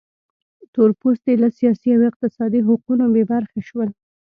[0.73, 3.89] تور پوستي له سیاسي او اقتصادي حقونو بې برخې شول.